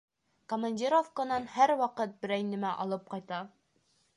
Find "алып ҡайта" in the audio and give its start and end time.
2.87-3.45